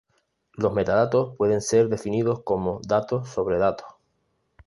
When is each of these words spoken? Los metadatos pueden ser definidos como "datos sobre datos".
Los 0.53 0.73
metadatos 0.73 1.35
pueden 1.37 1.61
ser 1.61 1.87
definidos 1.87 2.41
como 2.41 2.81
"datos 2.87 3.29
sobre 3.29 3.59
datos". 3.59 3.85